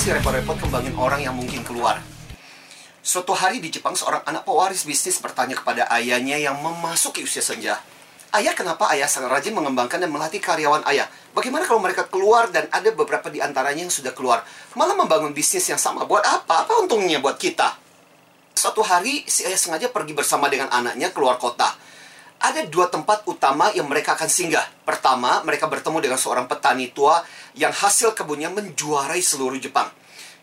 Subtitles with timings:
[0.00, 2.00] sih repot-repot kembangin orang yang mungkin keluar?
[3.04, 7.76] Suatu hari di Jepang, seorang anak pewaris bisnis bertanya kepada ayahnya yang memasuki usia senja.
[8.32, 11.04] Ayah, kenapa ayah sangat rajin mengembangkan dan melatih karyawan ayah?
[11.36, 14.40] Bagaimana kalau mereka keluar dan ada beberapa di antaranya yang sudah keluar?
[14.72, 16.08] Malah membangun bisnis yang sama.
[16.08, 16.64] Buat apa?
[16.64, 17.76] Apa untungnya buat kita?
[18.56, 21.76] Suatu hari, si ayah sengaja pergi bersama dengan anaknya keluar kota
[22.40, 24.64] ada dua tempat utama yang mereka akan singgah.
[24.88, 27.20] Pertama, mereka bertemu dengan seorang petani tua
[27.52, 29.92] yang hasil kebunnya menjuarai seluruh Jepang.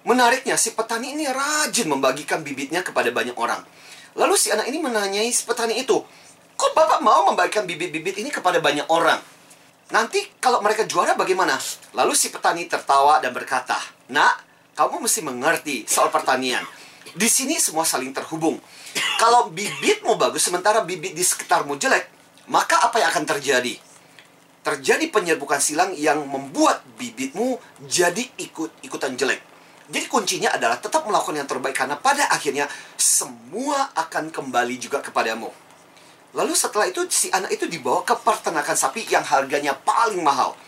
[0.06, 3.66] Menariknya, si petani ini rajin membagikan bibitnya kepada banyak orang.
[4.14, 5.98] Lalu si anak ini menanyai si petani itu,
[6.54, 9.20] kok bapak mau membagikan bibit-bibit ini kepada banyak orang?
[9.90, 11.58] Nanti kalau mereka juara bagaimana?
[11.98, 13.78] Lalu si petani tertawa dan berkata,
[14.14, 14.36] Nak,
[14.78, 16.62] kamu mesti mengerti soal pertanian.
[17.18, 18.62] Di sini semua saling terhubung.
[19.18, 22.10] Kalau bibitmu bagus sementara bibit di sekitarmu jelek,
[22.48, 23.76] maka apa yang akan terjadi?
[24.64, 29.40] Terjadi penyerbukan silang yang membuat bibitmu jadi ikut-ikutan jelek.
[29.88, 32.68] Jadi kuncinya adalah tetap melakukan yang terbaik karena pada akhirnya
[33.00, 35.48] semua akan kembali juga kepadamu.
[36.36, 40.59] Lalu setelah itu si anak itu dibawa ke peternakan sapi yang harganya paling mahal.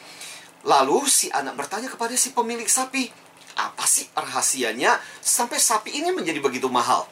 [0.63, 3.11] Lalu si anak bertanya kepada si pemilik sapi,
[3.59, 7.03] apa sih rahasianya sampai sapi ini menjadi begitu mahal?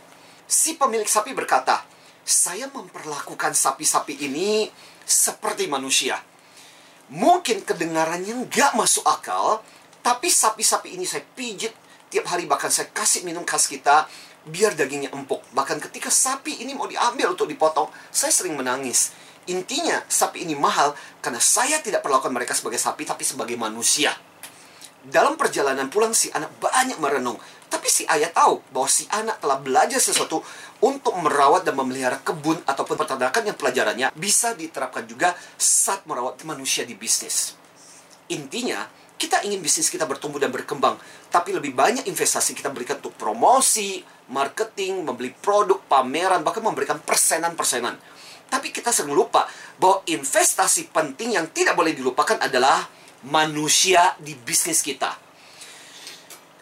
[0.48, 1.84] Si pemilik sapi berkata,
[2.23, 4.72] saya memperlakukan sapi-sapi ini
[5.04, 6.23] seperti manusia.
[7.12, 9.59] Mungkin kedengarannya nggak masuk akal,
[10.00, 11.76] tapi sapi-sapi ini saya pijit
[12.08, 14.08] tiap hari bahkan saya kasih minum khas kita
[14.48, 15.44] biar dagingnya empuk.
[15.52, 19.11] Bahkan ketika sapi ini mau diambil untuk dipotong, saya sering menangis.
[19.52, 24.16] Intinya, sapi ini mahal karena saya tidak perlakukan mereka sebagai sapi, tapi sebagai manusia.
[25.04, 27.39] Dalam perjalanan pulang, si anak banyak merenung.
[27.68, 30.40] Tapi si ayah tahu bahwa si anak telah belajar sesuatu
[30.80, 36.88] untuk merawat dan memelihara kebun ataupun peternakan yang pelajarannya bisa diterapkan juga saat merawat manusia
[36.88, 37.60] di bisnis.
[38.32, 38.88] Intinya,
[39.20, 40.95] kita ingin bisnis kita bertumbuh dan berkembang,
[41.28, 43.99] tapi lebih banyak investasi kita berikan untuk promosi,
[44.32, 47.99] marketing, membeli produk, pameran, bahkan memberikan persenan-persenan.
[48.48, 49.44] Tapi kita sering lupa
[49.76, 52.88] bahwa investasi penting yang tidak boleh dilupakan adalah
[53.28, 55.27] manusia di bisnis kita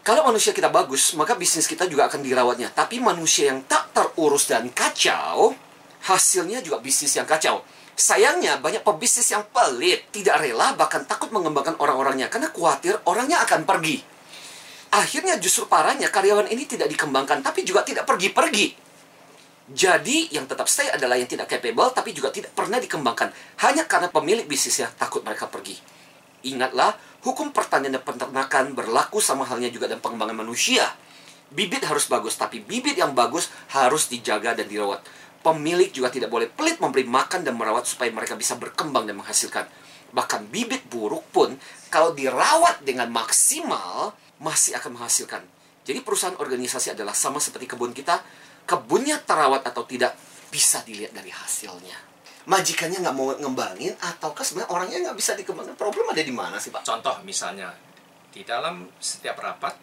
[0.05, 2.69] kalau manusia kita bagus, maka bisnis kita juga akan dirawatnya.
[2.69, 5.57] Tapi manusia yang tak terurus dan kacau,
[6.05, 7.65] hasilnya juga bisnis yang kacau.
[7.97, 13.65] Sayangnya, banyak pebisnis yang pelit, tidak rela, bahkan takut mengembangkan orang-orangnya karena khawatir orangnya akan
[13.65, 13.97] pergi.
[14.93, 18.77] Akhirnya justru parahnya karyawan ini tidak dikembangkan, tapi juga tidak pergi-pergi.
[19.73, 23.33] Jadi, yang tetap stay adalah yang tidak capable, tapi juga tidak pernah dikembangkan.
[23.65, 25.73] Hanya karena pemilik bisnisnya takut mereka pergi.
[26.45, 26.93] Ingatlah,
[27.25, 30.85] hukum pertanian dan peternakan berlaku sama halnya juga dalam pengembangan manusia.
[31.49, 35.01] Bibit harus bagus, tapi bibit yang bagus harus dijaga dan dirawat.
[35.41, 39.65] Pemilik juga tidak boleh pelit memberi makan dan merawat supaya mereka bisa berkembang dan menghasilkan.
[40.13, 41.57] Bahkan bibit buruk pun,
[41.89, 45.41] kalau dirawat dengan maksimal, masih akan menghasilkan.
[45.85, 48.21] Jadi perusahaan organisasi adalah sama seperti kebun kita,
[48.65, 50.17] kebunnya terawat atau tidak,
[50.49, 52.14] bisa dilihat dari hasilnya
[52.45, 56.69] majikannya nggak mau ngembangin ataukah sebenarnya orangnya nggak bisa dikembangkan problem ada di mana sih
[56.69, 56.85] pak?
[56.85, 57.73] Contoh misalnya
[58.29, 59.73] di dalam setiap rapat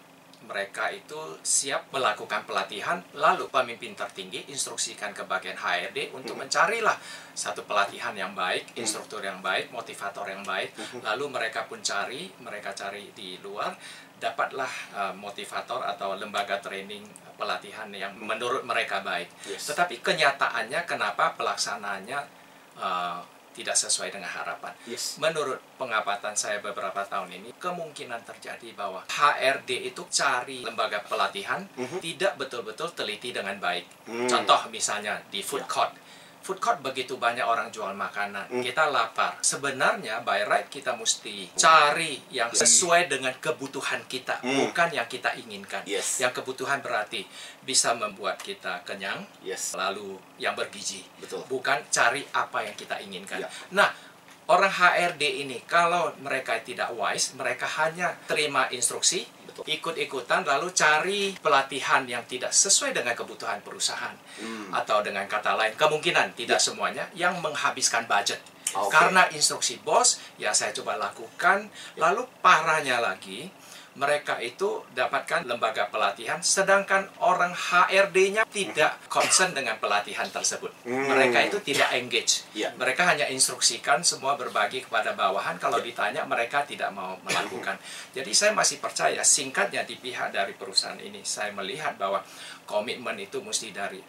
[0.43, 6.47] mereka itu siap melakukan pelatihan lalu pemimpin tertinggi instruksikan ke bagian HRD untuk hmm.
[6.47, 6.99] mencarilah
[7.33, 8.83] satu pelatihan yang baik, hmm.
[8.83, 11.07] instruktur yang baik, motivator yang baik hmm.
[11.07, 13.71] lalu mereka pun cari, mereka cari di luar
[14.19, 17.03] dapatlah uh, motivator atau lembaga training
[17.35, 19.27] pelatihan yang menurut mereka baik.
[19.51, 19.75] Yes.
[19.75, 22.42] Tetapi kenyataannya kenapa pelaksanaannya
[22.79, 23.21] uh,
[23.53, 24.73] tidak sesuai dengan harapan.
[24.89, 25.21] Yes.
[25.21, 31.85] Menurut pengamatan saya beberapa tahun ini, kemungkinan terjadi bahwa HRD itu cari lembaga pelatihan mm
[31.85, 32.01] -hmm.
[32.01, 34.09] tidak betul-betul teliti dengan baik.
[34.09, 34.29] Mm.
[34.29, 35.69] Contoh misalnya di food ya.
[35.69, 35.93] court
[36.43, 38.51] food court begitu banyak orang jual makanan.
[38.51, 38.63] Hmm.
[38.63, 39.39] Kita lapar.
[39.41, 44.69] Sebenarnya by right kita mesti cari yang sesuai dengan kebutuhan kita, hmm.
[44.69, 45.87] bukan yang kita inginkan.
[45.87, 46.19] Yes.
[46.19, 47.25] Yang kebutuhan berarti
[47.63, 49.79] bisa membuat kita kenyang, yes.
[49.79, 51.07] lalu yang bergizi.
[51.23, 51.47] Betul.
[51.47, 53.47] Bukan cari apa yang kita inginkan.
[53.47, 53.49] Ya.
[53.71, 53.89] Nah,
[54.51, 59.23] orang HRD ini kalau mereka tidak wise, mereka hanya terima instruksi
[59.53, 64.73] ikut-ikutan lalu cari pelatihan yang tidak sesuai dengan kebutuhan perusahaan hmm.
[64.73, 66.65] atau dengan kata lain kemungkinan tidak ya.
[66.73, 68.41] semuanya yang menghabiskan budget
[68.73, 68.89] okay.
[68.89, 72.09] karena instruksi bos ya saya coba lakukan ya.
[72.09, 73.53] lalu parahnya lagi
[73.93, 80.73] mereka itu dapatkan lembaga pelatihan sedangkan orang HRD-nya tidak concern dengan pelatihan tersebut.
[80.89, 81.13] Hmm.
[81.13, 82.49] Mereka itu tidak engage.
[82.57, 82.73] Yeah.
[82.81, 85.93] Mereka hanya instruksikan semua berbagi kepada bawahan kalau yeah.
[85.93, 87.77] ditanya mereka tidak mau melakukan.
[88.17, 92.25] Jadi saya masih percaya singkatnya di pihak dari perusahaan ini saya melihat bahwa
[92.65, 94.01] komitmen itu mesti dari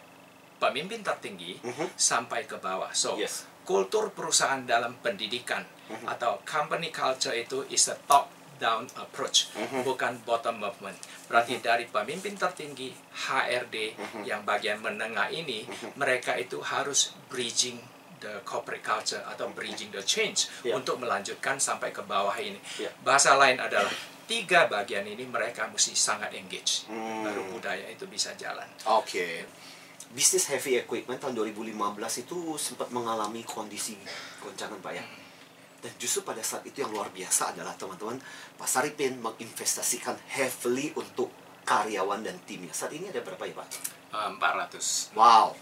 [0.56, 1.76] pemimpin tertinggi mm-hmm.
[1.76, 1.88] -huh.
[1.92, 2.88] sampai ke bawah.
[2.96, 3.44] So, yes.
[3.68, 6.08] kultur perusahaan dalam pendidikan mm-hmm.
[6.08, 6.12] -huh.
[6.16, 8.32] atau company culture itu is a top
[8.64, 9.52] down approach,
[9.84, 10.96] bukan bottom movement.
[11.28, 12.88] Berarti dari pemimpin tertinggi
[13.28, 13.92] HRD
[14.24, 17.76] yang bagian menengah ini, mereka itu harus bridging
[18.18, 20.72] the corporate culture atau bridging the change Ya.
[20.72, 22.56] untuk melanjutkan sampai ke bawah ini.
[22.80, 22.88] Ya.
[23.04, 23.92] Bahasa lain adalah
[24.24, 27.20] tiga bagian ini mereka mesti sangat engage, Hmm.
[27.20, 28.64] baru budaya itu bisa jalan.
[28.88, 29.44] Oke.
[30.14, 33.98] Bisnis heavy equipment tahun 2015 itu sempat mengalami kondisi
[34.40, 35.04] goncangan Pak ya.
[35.84, 38.16] Dan justru pada saat itu yang luar biasa adalah teman-teman
[38.56, 41.28] Pak Saripin menginvestasikan heavily untuk
[41.68, 42.72] karyawan dan timnya.
[42.72, 43.68] Saat ini ada berapa ya Pak?
[44.08, 45.12] Uh, 400.
[45.12, 45.52] Wow.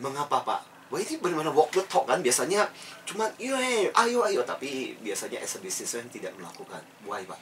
[0.00, 0.71] Mengapa Pak?
[0.92, 2.68] Wah ini benar-benar walk the talk kan biasanya
[3.08, 6.84] cuma iya hey, ayo ayo tapi biasanya as a businessman tidak melakukan.
[7.08, 7.40] Why Pak?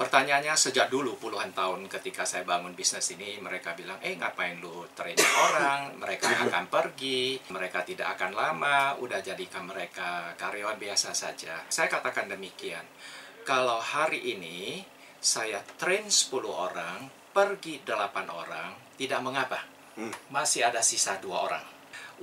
[0.00, 4.88] Pertanyaannya sejak dulu puluhan tahun ketika saya bangun bisnis ini mereka bilang eh ngapain lu
[4.96, 11.64] training orang mereka akan pergi mereka tidak akan lama udah jadikan mereka karyawan biasa saja
[11.68, 12.84] saya katakan demikian
[13.44, 14.84] kalau hari ini
[15.16, 17.92] saya train 10 orang pergi 8
[18.28, 20.12] orang tidak mengapa Hmm.
[20.28, 21.64] masih ada sisa dua orang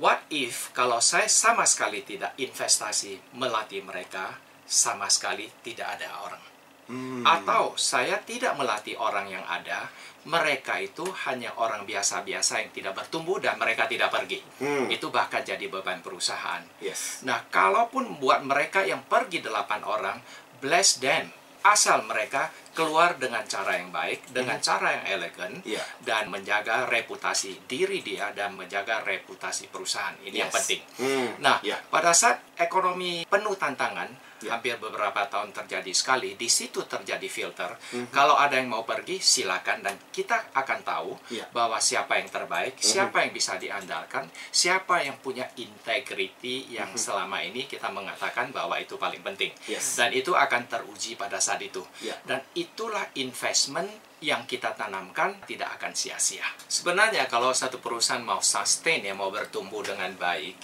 [0.02, 6.54] what if kalau saya sama sekali tidak investasi melatih mereka sama sekali tidak ada orang
[6.84, 7.24] Hmm.
[7.24, 9.88] atau saya tidak melatih orang yang ada,
[10.28, 14.44] mereka itu hanya orang biasa-biasa yang tidak bertumbuh dan mereka tidak pergi.
[14.60, 14.92] Hmm.
[14.92, 16.60] Itu bahkan jadi beban perusahaan.
[16.84, 17.24] Yes.
[17.24, 20.20] Nah, kalaupun buat mereka yang pergi delapan orang,
[20.60, 21.32] bless them.
[21.64, 25.80] Asal mereka keluar dengan cara yang baik, dengan cara yang elegan, Iya.
[26.04, 30.18] dan menjaga reputasi diri dia dan menjaga reputasi perusahaan.
[30.26, 30.58] Ini yang Yes.
[30.60, 30.82] penting.
[31.00, 31.30] Hmm.
[31.40, 31.80] Nah, Ya.
[31.88, 34.12] pada saat ekonomi penuh tantangan,
[34.44, 34.60] Ya.
[34.60, 37.72] hampir beberapa tahun terjadi sekali, di situ terjadi filter.
[37.96, 38.12] Mhm.
[38.12, 41.48] Kalau ada yang mau pergi, silakan dan kita akan tahu Ya.
[41.56, 42.84] bahwa siapa yang terbaik, Mhm.
[42.84, 47.00] siapa yang bisa diandalkan, siapa yang punya integrity yang Mhm.
[47.00, 49.52] selama ini kita mengatakan bahwa itu paling penting.
[49.68, 49.96] Yes.
[49.96, 51.84] Dan itu akan teruji pada saat itu.
[52.02, 52.16] Ya.
[52.28, 53.90] Dan itulah investment
[54.24, 56.48] yang kita tanamkan tidak akan sia-sia.
[56.72, 60.56] Sebenarnya kalau satu perusahaan mau sustain ya mau bertumbuh dengan baik,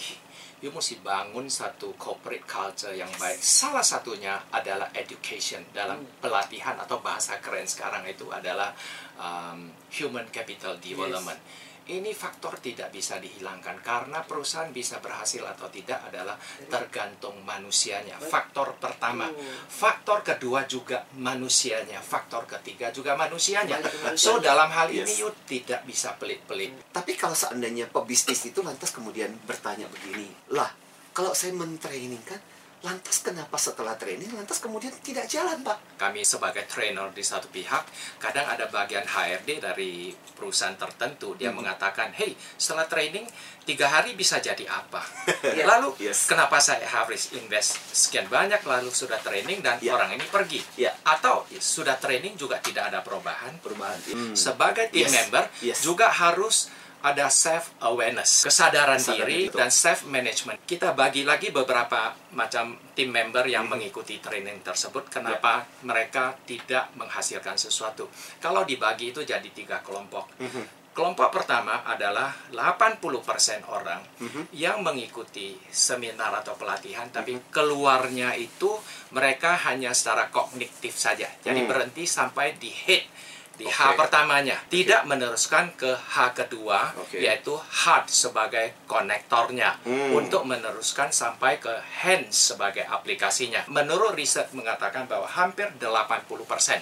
[0.59, 3.39] you mesti bangun satu corporate culture yang baik.
[3.39, 8.75] Salah satunya adalah education dalam pelatihan atau bahasa keren sekarang itu adalah
[9.15, 11.39] um, human capital development.
[11.89, 16.37] Ini faktor tidak bisa dihilangkan karena perusahaan bisa berhasil atau tidak adalah
[16.69, 18.21] tergantung manusianya.
[18.21, 19.25] Faktor pertama,
[19.65, 23.81] faktor kedua juga manusianya, faktor ketiga juga manusianya.
[24.13, 25.21] So dalam hal ini Yes.
[25.25, 26.69] you tidak bisa pelit-pelit.
[26.93, 30.69] Tapi kalau seandainya pebisnis itu lantas kemudian bertanya begini, lah
[31.09, 32.37] kalau saya mentraining kan,
[32.79, 35.75] lantas kenapa setelah training lantas kemudian tidak jalan pak?
[35.99, 37.83] kami sebagai trainer di satu pihak,
[38.17, 41.59] kadang ada bagian HRD dari perusahaan tertentu, dia Hmm.
[41.59, 43.27] mengatakan, hey, setelah training,
[43.61, 45.03] tiga hari bisa jadi apa?
[45.59, 45.67] Ya.
[45.67, 46.23] lalu, Yes.
[46.23, 49.91] kenapa saya harus invest sekian banyak, lalu sudah training, dan Ya.
[49.93, 50.63] orang ini pergi?
[50.79, 50.95] Ya.
[51.03, 53.59] Atau sudah training juga tidak ada perubahan?
[53.59, 53.99] Perubahan.
[54.07, 54.31] Hmm.
[54.31, 55.15] Sebagai team Yes.
[55.19, 55.77] member, Yes.
[55.83, 59.55] juga harus ada self awareness, kesadaran Kesadaran diri itu.
[59.55, 60.59] dan self management.
[60.63, 63.71] Kita bagi lagi beberapa macam tim member yang Mhm.
[63.71, 65.07] mengikuti training tersebut.
[65.07, 68.11] Kenapa mereka tidak menghasilkan sesuatu?
[68.37, 70.27] Kalau dibagi itu jadi tiga kelompok.
[70.37, 70.63] Mhm.
[70.89, 74.51] Kelompok pertama adalah 80% orang Mhm.
[74.51, 77.47] yang mengikuti seminar atau pelatihan tapi Mhm.
[77.47, 78.75] keluarnya itu
[79.09, 81.31] mereka hanya secara kognitif saja.
[81.39, 81.69] Jadi Hmm.
[81.69, 83.07] berhenti sampai di head
[83.59, 83.75] di Oke.
[83.75, 87.19] H pertamanya tidak meneruskan ke H kedua Oke.
[87.19, 90.15] yaitu heart sebagai konektornya Hmm.
[90.15, 93.67] untuk meneruskan sampai ke hands sebagai aplikasinya.
[93.67, 96.79] Menurut riset mengatakan bahwa hampir 80%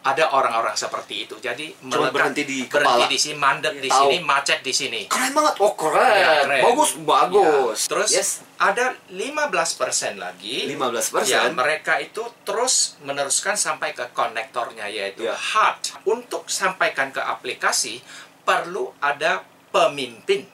[0.00, 1.36] ada orang-orang seperti itu.
[1.36, 1.76] Jadi.
[1.76, 3.04] Cuma melekat- berhenti di berhenti kepala.
[3.04, 4.00] di sini, mandek di Tahu.
[4.00, 5.00] sini, macet di sini.
[5.06, 5.54] Keren banget.
[5.60, 6.08] Oh keren.
[6.16, 6.62] Ya, keren.
[6.64, 7.78] Bagus bagus.
[7.78, 7.88] Ya.
[7.92, 8.30] Terus yes.
[8.56, 11.28] ada 15% lagi 15%.
[11.28, 15.36] Ya, mereka itu terus meneruskan sampai ke konektornya yaitu Ya.
[15.36, 16.00] heart.
[16.04, 18.00] Untuk sampaikan ke aplikasi
[18.40, 20.48] perlu ada pemimpin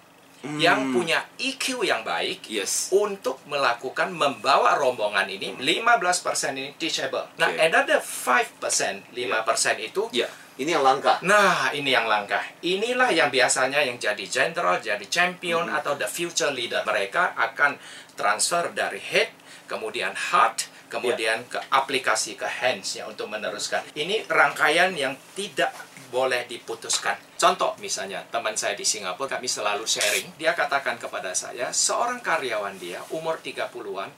[0.46, 0.62] Hmm.
[0.62, 2.94] yang punya EQ yang baik Yes.
[2.94, 7.26] untuk melakukan membawa rombongan ini 15% ini teachable.
[7.36, 7.58] Nah, Oke.
[7.58, 10.30] another 5%, 5% itu Ya.
[10.56, 11.20] Ini yang langka.
[11.20, 12.40] Nah, ini yang langkah.
[12.64, 15.76] Inilah yang biasanya yang jadi general, jadi champion, Hmm.
[15.76, 16.80] atau the future leader.
[16.88, 17.76] Mereka akan
[18.16, 19.28] transfer dari head,
[19.68, 23.84] kemudian heart, kemudian ke aplikasi, ke hands ya untuk meneruskan.
[23.92, 25.76] Ini rangkaian yang tidak
[26.08, 27.16] boleh diputuskan.
[27.36, 30.38] Contoh misalnya, teman saya di Singapura, kami selalu sharing.
[30.40, 34.10] Dia katakan kepada saya, seorang karyawan dia, umur 30-an,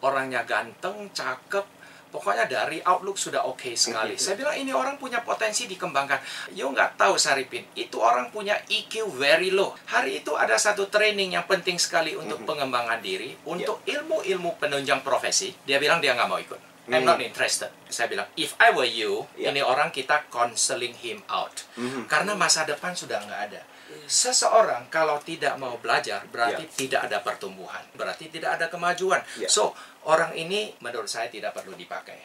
[0.00, 1.66] orangnya ganteng, cakep,
[2.10, 4.18] pokoknya dari outlook sudah oke sekali.
[4.22, 6.52] Saya bilang ini orang punya potensi dikembangkan.
[6.58, 9.72] Yo nggak tahu Saripin, itu orang punya EQ very low.
[9.88, 15.54] Hari itu ada satu training yang penting sekali untuk pengembangan diri, untuk ilmu-ilmu penunjang profesi.
[15.64, 16.69] Dia bilang dia nggak mau ikut.
[16.90, 17.70] I'm not interested.
[17.86, 19.54] Saya bilang, if I were you, Ya.
[19.54, 21.62] ini orang kita counseling him out.
[21.78, 22.10] Mhm.
[22.10, 23.62] Karena masa depan sudah nggak ada.
[24.06, 26.74] Seseorang kalau tidak mau belajar, berarti Ya.
[26.74, 27.82] tidak ada pertumbuhan.
[27.94, 29.22] Berarti tidak ada kemajuan.
[29.38, 29.46] Ya.
[29.46, 29.74] So,
[30.06, 32.18] orang ini menurut saya tidak perlu dipakai.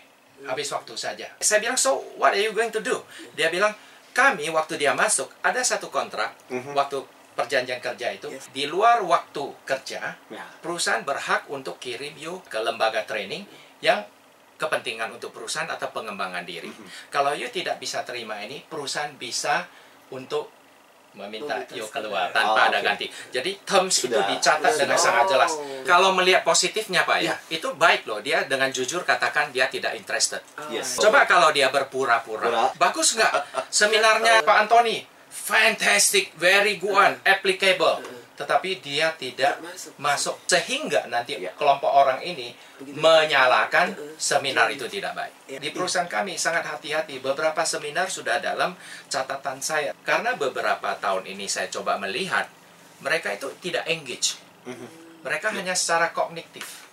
[0.46, 1.28] Habis waktu saja.
[1.40, 3.06] Saya bilang, so what are you going to do?
[3.38, 3.72] Dia bilang,
[4.12, 6.74] kami waktu dia masuk, ada satu kontrak, Mhm.
[6.74, 7.06] waktu
[7.36, 8.48] perjanjian kerja itu, Yes.
[8.52, 10.46] di luar waktu kerja, Ya.
[10.64, 13.44] perusahaan berhak untuk kirim you ke lembaga training
[13.84, 14.08] yang
[14.56, 16.72] kepentingan untuk perusahaan atau pengembangan diri.
[17.08, 19.68] Kalau you tidak bisa terima ini, perusahaan bisa
[20.10, 20.52] untuk
[21.14, 23.08] meminta you keluar tanpa Oh, ada ganti.
[23.30, 24.28] Jadi terms itu Sudah.
[24.28, 24.80] dicatat Sudah.
[24.84, 25.52] dengan sangat jelas.
[25.56, 25.64] Oh.
[25.82, 27.36] Kalau melihat positifnya Pak ya, Ya.
[27.50, 28.20] itu baik loh.
[28.20, 30.44] Dia dengan jujur katakan dia tidak interested.
[30.56, 31.00] Ah, Yes.
[31.00, 32.68] Coba kalau dia berpura-pura, Pura.
[32.76, 33.32] bagus nggak
[33.70, 35.08] seminarnya Pak Antoni?
[35.30, 38.04] Fantastic, very good applicable.
[38.36, 39.92] Tetapi dia tidak masuk.
[39.98, 41.56] masuk sehingga nanti Ya.
[41.56, 43.00] kelompok orang ini Begitu.
[43.00, 44.16] menyalakan Uh-uh.
[44.20, 45.34] seminar itu tidak baik.
[45.48, 45.60] Ya.
[45.60, 47.24] Di perusahaan kami sangat hati-hati.
[47.24, 48.76] Beberapa seminar sudah dalam
[49.08, 52.46] catatan saya karena beberapa tahun ini saya coba melihat
[53.00, 54.36] mereka itu tidak engage.
[54.68, 54.88] Mhm.
[55.26, 56.85] Mereka hanya secara kognitif.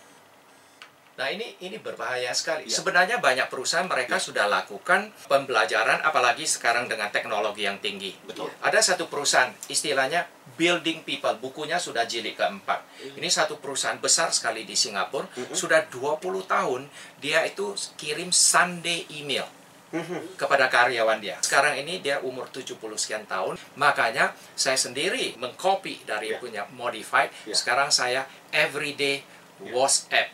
[1.13, 2.65] Nah ini ini berbahaya sekali.
[2.65, 2.81] Ya.
[2.81, 8.17] Sebenarnya banyak perusahaan mereka sudah lakukan pembelajaran, apalagi sekarang dengan teknologi yang tinggi.
[8.25, 8.49] Betul.
[8.65, 10.25] Ada satu perusahaan, istilahnya
[10.57, 12.81] building people, bukunya sudah jilid keempat.
[13.21, 16.89] Ini satu perusahaan besar sekali di Singapura, sudah 20 tahun
[17.21, 19.45] dia itu kirim Sunday email
[20.41, 21.37] kepada karyawan dia.
[21.45, 26.41] Sekarang ini dia umur 70 sekian tahun, makanya saya sendiri mengcopy dari Ya.
[26.41, 27.29] punya modified.
[27.45, 27.53] Ya.
[27.53, 29.21] Sekarang saya everyday
[29.61, 30.33] WhatsApp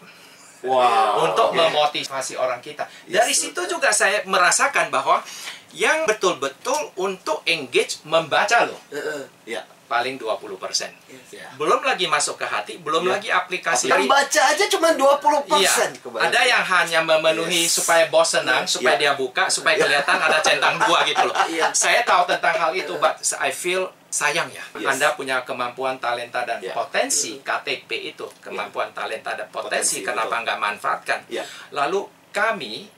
[0.62, 1.22] Wow.
[1.24, 1.58] untuk Oke.
[1.60, 2.82] memotivasi orang kita.
[3.06, 3.22] Yes.
[3.22, 5.22] Dari situ juga saya merasakan bahwa
[5.70, 9.22] yang betul-betul untuk engage membaca loh Heeh.
[9.46, 9.62] Ya.
[9.84, 10.92] paling 20%.
[11.08, 11.28] Yes.
[11.32, 11.48] Ya.
[11.56, 13.10] Belum lagi masuk ke hati, belum Ya.
[13.16, 13.88] lagi aplikasi.
[13.88, 15.96] Yang baca aja cuma 20%.
[15.96, 16.28] Iya, Kebayang.
[16.28, 17.80] ada yang hanya memenuhi Yes.
[17.80, 19.00] supaya bos senang, supaya Iya.
[19.00, 21.32] dia buka, supaya kelihatan ada centang dua gitu loh.
[21.48, 21.72] Iya.
[21.72, 24.64] Saya tahu tentang hal itu, but I feel sayang ya.
[24.80, 24.96] Yes.
[24.96, 26.72] Anda punya kemampuan talenta dan Iya.
[26.72, 31.20] potensi KTP itu, kemampuan talenta dan potensi, Potensi, kenapa nggak manfaatkan?
[31.28, 31.44] Iya.
[31.76, 32.88] Lalu kami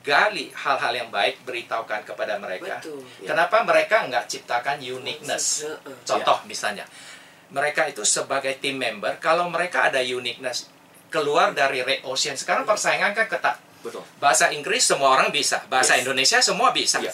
[0.00, 2.80] gali hal-hal yang baik, beritahukan kepada mereka.
[2.82, 3.04] Betul.
[3.22, 5.62] Kenapa mereka nggak ciptakan uniqueness?
[5.68, 5.96] Heeh.
[6.02, 6.82] Contoh misalnya,
[7.54, 10.66] mereka itu sebagai tim member, kalau mereka ada uniqueness,
[11.10, 12.34] keluar dari red ocean.
[12.38, 13.58] Sekarang persaingan kan ketat.
[13.82, 14.04] Betul.
[14.20, 16.02] Bahasa Inggris semua orang bisa, bahasa Yes.
[16.06, 16.98] Indonesia semua bisa.
[17.00, 17.12] Iya.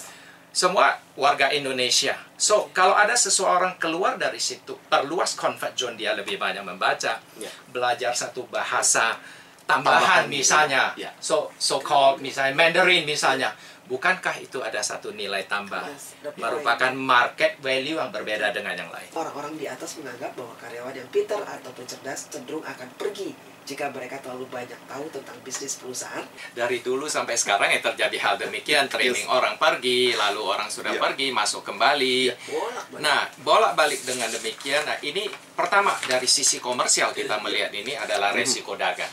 [0.56, 0.88] Semua
[1.20, 2.16] warga Indonesia.
[2.40, 7.52] So, kalau ada seseorang keluar dari situ, perluas comfort zone dia lebih banyak membaca, Iya.
[7.68, 9.20] belajar satu bahasa
[9.68, 10.96] tambahan, Tambahan, misalnya.
[10.96, 11.12] iya.
[11.20, 13.52] So, so called misalnya Mandarin misalnya.
[13.86, 15.86] Bukankah itu ada satu nilai tambah?
[15.86, 19.06] Yes, merupakan market value yang berbeda dengan yang lain.
[19.12, 23.30] Orang-orang di atas menganggap bahwa karyawan yang pintar ataupun cerdas cenderung akan pergi
[23.62, 26.22] jika mereka terlalu banyak tahu tentang bisnis perusahaan.
[26.54, 31.02] dari dulu sampai sekarang ya terjadi hal demikian training orang pergi lalu orang sudah Iya.
[31.02, 33.02] pergi masuk kembali Bolak-balik.
[33.02, 38.78] nah bolak-balik dengan demikian nah ini pertama dari sisi komersial kita melihat ini adalah resiko
[38.78, 39.10] dagang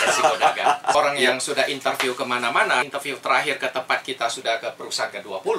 [0.00, 0.80] resiko dagang.
[0.96, 5.58] Orang yang sudah interview ke mana-mana interview terakhir ke tempat kita sudah ke perusahaan ke-20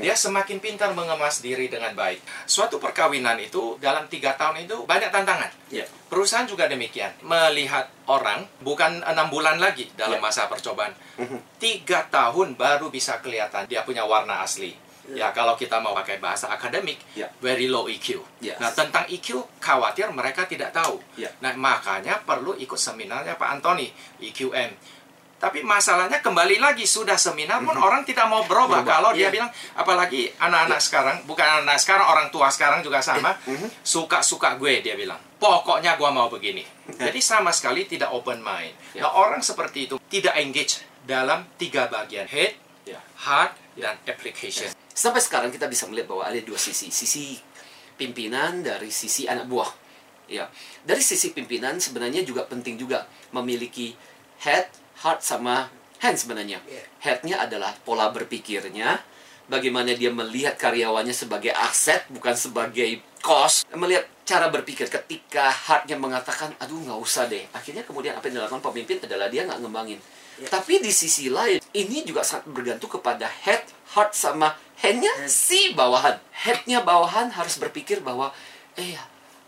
[0.00, 2.22] dia semakin pintar mengemas diri dengan baik.
[2.46, 5.50] Suatu perkawinan itu dalam tiga tahun itu banyak tantangan.
[5.70, 5.84] Ya.
[6.10, 7.14] Perusahaan juga demikian.
[7.22, 10.24] Melihat orang bukan enam bulan lagi dalam Ya.
[10.26, 10.90] masa percobaan,
[11.62, 14.74] tiga tahun baru bisa kelihatan dia punya warna asli.
[15.10, 17.26] Ya kalau kita mau pakai bahasa akademik, Ya.
[17.42, 18.22] very low EQ.
[18.38, 18.58] Yes.
[18.62, 21.02] Nah tentang EQ khawatir mereka tidak tahu.
[21.18, 21.30] Ya.
[21.42, 23.90] Nah makanya perlu ikut seminarnya Pak Antoni
[24.22, 25.00] EQM.
[25.40, 28.84] Tapi masalahnya kembali lagi sudah seminar pun orang tidak mau berubah.
[28.84, 29.32] Berubah, Kalau dia iya.
[29.32, 33.32] bilang apalagi anak-anak sekarang, bukan anak sekarang orang tua sekarang juga sama,
[33.80, 35.16] suka-suka gue dia bilang.
[35.40, 36.60] Pokoknya gua mau begini.
[36.92, 38.76] Jadi sama sekali tidak open mind.
[38.92, 39.08] Ya.
[39.08, 43.00] Nah, orang seperti itu tidak engage dalam tiga bagian, head, Ya.
[43.24, 44.68] heart, dan application.
[44.92, 46.92] Sampai sekarang kita bisa melihat bahwa ada dua sisi.
[46.92, 47.40] Sisi
[47.96, 49.70] pimpinan dari sisi anak buah.
[50.30, 50.46] Ya.
[50.86, 53.96] Dari sisi pimpinan sebenarnya juga penting juga memiliki
[54.44, 54.70] head,
[55.02, 55.66] heart sama
[56.00, 56.60] hand sebenarnya.
[57.02, 59.00] Headnya adalah pola berpikirnya,
[59.50, 63.66] bagaimana dia melihat karyawannya sebagai aset bukan sebagai cost.
[63.74, 67.44] Melihat cara berpikir ketika heartnya mengatakan, aduh nggak usah deh.
[67.50, 69.98] Akhirnya kemudian apa yang dilakukan pemimpin adalah dia nggak ngembangin.
[70.40, 70.48] Ya.
[70.48, 73.60] Tapi di sisi lain, ini juga sangat bergantung kepada head,
[73.92, 75.28] heart, sama handnya Hand.
[75.28, 76.16] si bawahan.
[76.32, 78.32] Headnya bawahan harus berpikir bahwa,
[78.80, 78.96] eh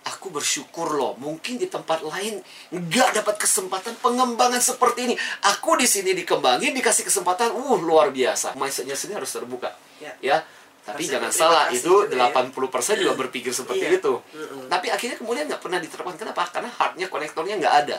[0.02, 5.14] aku bersyukur loh, mungkin di tempat lain nggak dapat kesempatan pengembangan seperti ini.
[5.48, 8.52] Aku di sini dikembangin, dikasih kesempatan, uh luar biasa.
[8.58, 9.72] Mindsetnya sendiri harus terbuka,
[10.02, 10.12] Ya.
[10.20, 10.38] ya.
[10.82, 12.34] Tapi jangan salah, itu juga ya.
[12.34, 14.02] 80% juga berpikir seperti Iya.
[14.02, 14.18] itu.
[14.18, 14.66] Mm-mm.
[14.66, 16.18] Tapi akhirnya kemudian nggak pernah diterapkan.
[16.18, 16.42] Kenapa?
[16.50, 17.98] Karena heartnya, konektornya nggak ada.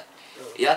[0.59, 0.75] Ya,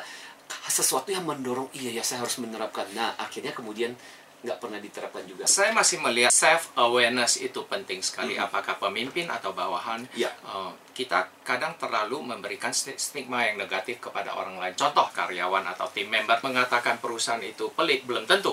[0.77, 2.85] sesuatu yang mendorong iya ya saya harus menerapkan.
[2.93, 3.97] Nah akhirnya kemudian
[4.45, 5.49] nggak pernah diterapkan juga.
[5.49, 8.37] Saya masih melihat self awareness itu penting sekali.
[8.37, 8.45] Mhm.
[8.47, 10.05] Apakah pemimpin atau bawahan?
[10.13, 10.29] Ya.
[10.29, 14.77] eh, kita kadang terlalu memberikan sti- stigma yang negatif kepada orang lain.
[14.77, 18.53] Contoh karyawan atau tim member mengatakan perusahaan itu pelit belum tentu.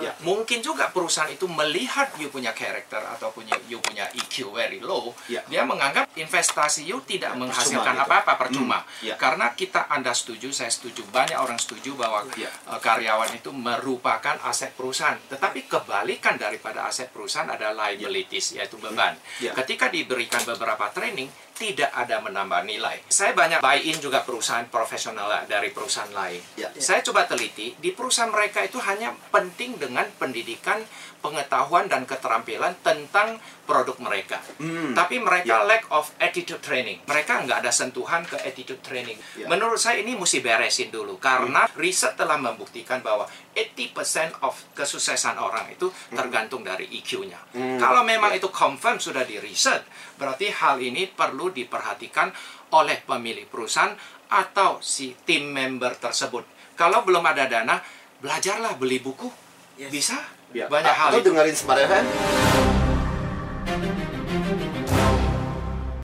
[0.00, 0.12] Ya.
[0.24, 5.12] Mungkin juga perusahaan itu melihat you punya karakter atau punya you punya EQ very low,
[5.28, 5.44] Ya.
[5.46, 8.04] dia menganggap investasi you tidak Ya, menghasilkan gitu.
[8.08, 8.82] apa-apa percuma.
[8.82, 9.14] Hmm, ya.
[9.20, 12.48] Karena kita Anda setuju, saya setuju, banyak orang setuju bahwa Ya.
[12.48, 15.18] eh, karyawan itu merupakan aset perusahaan.
[15.28, 19.18] Tetapi kebalikan daripada aset perusahaan adalah liabilities, yaitu beban.
[19.42, 19.52] Ya.
[19.52, 23.06] Ketika diberikan beberapa training, tidak ada menambah nilai.
[23.06, 26.42] Saya banyak buy-in juga perusahaan profesional dari perusahaan lain.
[26.58, 26.66] Ya.
[26.74, 30.80] Saya coba teliti, di perusahaan mereka itu hanya penting dengan pendidikan,
[31.20, 33.36] pengetahuan, dan keterampilan tentang
[33.68, 34.40] produk mereka.
[34.56, 34.96] Hmm.
[34.96, 35.64] Tapi mereka Ya.
[35.64, 37.00] lack of attitude training.
[37.04, 39.16] Mereka nggak ada sentuhan ke attitude training.
[39.36, 39.48] Ya.
[39.48, 41.20] Menurut saya ini mesti beresin dulu.
[41.20, 47.40] Karena riset telah membuktikan bahwa 80% of kesuksesan orang itu tergantung dari EQ-nya.
[47.52, 47.76] Hmm.
[47.76, 48.40] Kalau memang Ya.
[48.40, 49.84] itu confirm sudah di riset,
[50.16, 52.32] berarti hal ini perlu diperhatikan
[52.72, 53.94] oleh pemilik perusahaan
[54.28, 56.44] atau si tim member tersebut.
[56.74, 57.78] Kalau belum ada dana,
[58.18, 59.43] belajarlah beli buku.
[59.74, 59.90] Yes.
[59.90, 60.16] Bisa.
[60.54, 60.70] Ya.
[60.70, 61.28] Banyak hal Atau itu.
[61.34, 62.73] dengerin Smart FM.